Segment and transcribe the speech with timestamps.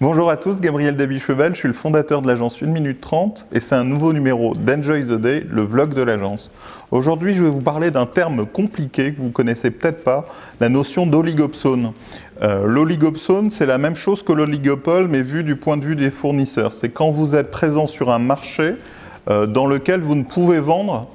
[0.00, 3.58] Bonjour à tous, Gabriel Dabi-Cheval, je suis le fondateur de l'agence 1 minute 30 et
[3.58, 6.52] c'est un nouveau numéro d'Enjoy the Day, le vlog de l'agence.
[6.92, 10.28] Aujourd'hui, je vais vous parler d'un terme compliqué que vous connaissez peut-être pas,
[10.60, 11.94] la notion d'oligopsone.
[12.42, 16.10] Euh, l'oligopsone, c'est la même chose que l'oligopole, mais vu du point de vue des
[16.10, 16.74] fournisseurs.
[16.74, 18.76] C'est quand vous êtes présent sur un marché
[19.28, 21.08] euh, dans lequel vous ne pouvez vendre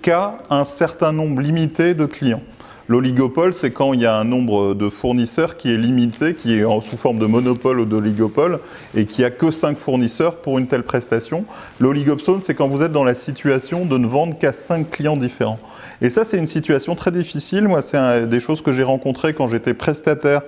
[0.00, 2.40] qu'à un certain nombre limité de clients.
[2.90, 6.64] L'oligopole, c'est quand il y a un nombre de fournisseurs qui est limité, qui est
[6.80, 8.58] sous forme de monopole ou d'oligopole,
[8.96, 11.44] et qui a que 5 fournisseurs pour une telle prestation.
[11.78, 15.60] L'oligopsone, c'est quand vous êtes dans la situation de ne vendre qu'à 5 clients différents.
[16.02, 17.68] Et ça, c'est une situation très difficile.
[17.68, 20.42] Moi, c'est des choses que j'ai rencontrées quand j'étais prestataire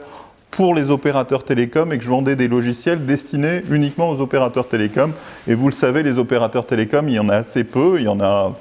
[0.50, 5.12] pour les opérateurs télécoms et que je vendais des logiciels destinés uniquement aux opérateurs télécoms.
[5.46, 8.00] Et vous le savez, les opérateurs télécoms, il y en a assez peu.
[8.00, 8.52] Il y en a,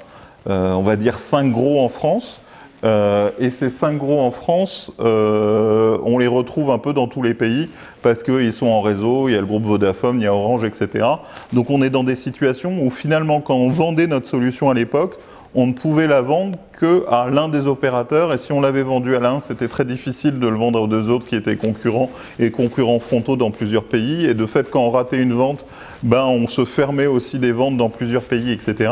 [0.48, 2.41] euh, on va dire, 5 gros en France.
[2.84, 7.22] Euh, et ces cinq gros en France, euh, on les retrouve un peu dans tous
[7.22, 7.68] les pays
[8.02, 10.64] parce qu'ils sont en réseau, il y a le groupe Vodafone, il y a Orange,
[10.64, 11.06] etc.
[11.52, 15.16] Donc on est dans des situations où finalement quand on vendait notre solution à l'époque,
[15.54, 19.20] on ne pouvait la vendre qu'à l'un des opérateurs et si on l'avait vendu à
[19.20, 22.98] l'un, c'était très difficile de le vendre aux deux autres qui étaient concurrents et concurrents
[22.98, 24.24] frontaux dans plusieurs pays.
[24.24, 25.66] Et de fait, quand on ratait une vente,
[26.02, 28.90] ben, on se fermait aussi des ventes dans plusieurs pays, etc.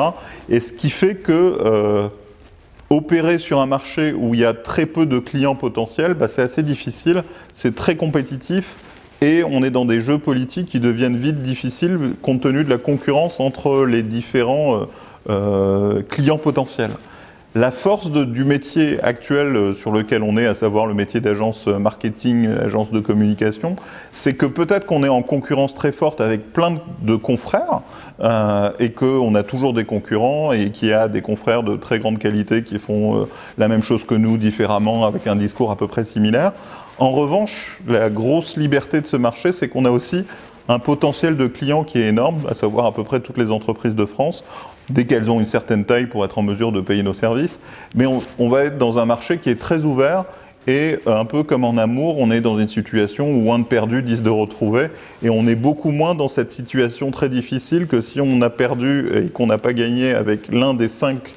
[0.48, 1.32] Et ce qui fait que...
[1.32, 2.08] Euh,
[2.90, 6.42] opérer sur un marché où il y a très peu de clients potentiels, bah, c'est
[6.42, 7.22] assez difficile,
[7.54, 8.76] c'est très compétitif
[9.20, 12.78] et on est dans des jeux politiques qui deviennent vite difficiles compte tenu de la
[12.78, 14.84] concurrence entre les différents euh,
[15.28, 16.90] euh, clients potentiels.
[17.56, 21.66] La force du métier actuel euh, sur lequel on est, à savoir le métier d'agence
[21.66, 23.74] marketing, agence de communication,
[24.12, 27.80] c'est que peut-être qu'on est en concurrence très forte avec plein de confrères
[28.20, 31.98] euh, et qu'on a toujours des concurrents et qu'il y a des confrères de très
[31.98, 33.24] grande qualité qui font euh,
[33.58, 36.52] la même chose que nous différemment avec un discours à peu près similaire.
[36.98, 40.24] En revanche, la grosse liberté de ce marché, c'est qu'on a aussi
[40.70, 43.96] un potentiel de clients qui est énorme, à savoir à peu près toutes les entreprises
[43.96, 44.44] de France.
[44.88, 47.60] Dès qu'elles ont une certaine taille pour être en mesure de payer nos services.
[47.94, 50.24] Mais on, va être dans un marché qui est très ouvert
[50.66, 53.64] et euh, un peu comme en amour, on est dans une situation où un de
[53.64, 54.88] perdu, 10 de retrouvé,
[55.22, 59.10] et on est beaucoup moins dans cette situation très difficile que si on a perdu
[59.14, 61.32] et qu'on n'a pas gagné avec l'un des cinq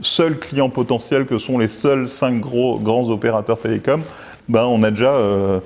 [0.00, 4.02] seuls clients potentiels que sont les seuls cinq gros, grands opérateurs télécoms,
[4.48, 5.14] ben on a déjà...
[5.14, 5.60] Euh,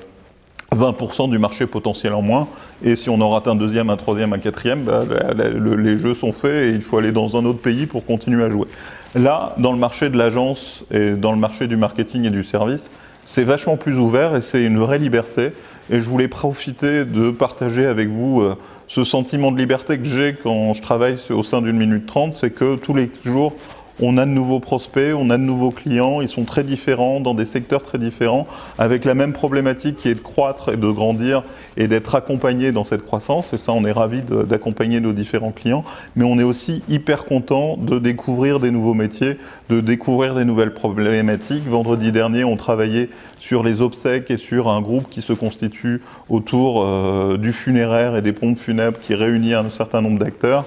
[0.73, 2.49] 20% du marché potentiel en moins.
[2.83, 5.05] Et si on en rate un deuxième, un troisième, un quatrième, bah,
[5.37, 8.51] les jeux sont faits et il faut aller dans un autre pays pour continuer à
[8.51, 8.67] jouer.
[9.15, 12.91] Là, dans le marché de l'agence et dans le marché du marketing et du service,
[13.25, 15.53] c'est vachement plus ouvert et c'est une vraie liberté.
[15.91, 18.57] Et je voulais profiter de partager avec vous euh,
[18.87, 22.51] ce sentiment de liberté que j'ai quand je travaille au sein d'une minute trente, c'est
[22.51, 23.53] que tous les jours,
[24.01, 27.35] on a de nouveaux prospects, on a de nouveaux clients, ils sont très différents, dans
[27.35, 28.47] des secteurs très différents,
[28.79, 31.43] avec la même problématique qui est de croître et de grandir
[31.77, 33.53] et d'être accompagné dans cette croissance.
[33.53, 35.85] Et ça, on est ravi d'accompagner nos différents clients.
[36.17, 39.39] Mais on est aussi hyper content de découvrir des nouveaux métiers,
[39.69, 41.67] de découvrir des nouvelles problématiques.
[41.67, 43.09] Vendredi dernier, on travaillait
[43.39, 48.23] sur les obsèques et sur un groupe qui se constitue autour euh, du funéraire et
[48.23, 50.67] des pompes funèbres qui réunit un certain nombre d'acteurs.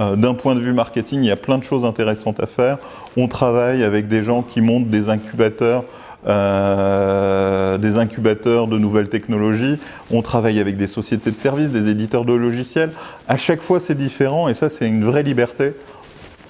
[0.00, 2.78] Euh, d'un point de vue marketing, il y a plein de choses intéressantes à faire.
[3.16, 5.84] On travaille avec des gens qui montent des incubateurs.
[6.26, 9.78] Euh, des incubateurs de nouvelles technologies,
[10.10, 12.92] on travaille avec des sociétés de services, des éditeurs de logiciels.
[13.28, 15.74] À chaque fois, c'est différent et ça, c'est une vraie liberté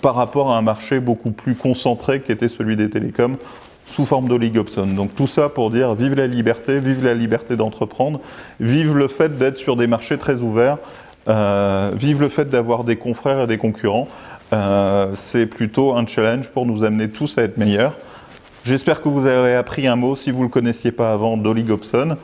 [0.00, 3.37] par rapport à un marché beaucoup plus concentré qu'était celui des télécoms
[3.87, 4.94] sous forme d'oligopsone.
[4.94, 8.21] Donc tout ça pour dire vive la liberté, vive la liberté d'entreprendre,
[8.60, 10.78] vive le fait d'être sur des marchés très ouverts
[11.29, 14.09] euh, vive le fait d'avoir des confrères et des concurrents.
[14.53, 17.97] Euh, c'est plutôt un challenge pour nous amener tous à être meilleurs.
[18.65, 21.65] J'espère que vous avez appris un mot, si vous ne le connaissiez pas avant, d'Oli
[21.65, 22.17] Gobson.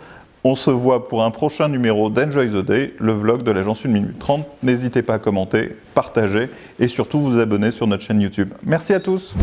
[0.43, 3.91] On se voit pour un prochain numéro d'Enjoy the Day, le vlog de l'agence 1
[3.91, 4.47] minute 30.
[4.63, 6.49] N'hésitez pas à commenter, partager
[6.79, 8.51] et surtout vous abonner sur notre chaîne YouTube.
[8.65, 9.35] Merci à tous.